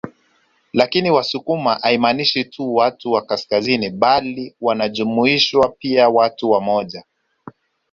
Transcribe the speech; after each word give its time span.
Lakini 0.73 1.11
Wasukuma 1.11 1.75
haimaanishi 1.75 2.43
tu 2.45 2.75
watu 2.75 3.11
wa 3.11 3.21
kaskazini 3.21 3.89
bali 3.89 4.55
wanajumuishwa 4.61 5.69
pia 5.69 6.09
watu 6.09 6.49
wa 6.51 6.61
moja 6.61 7.03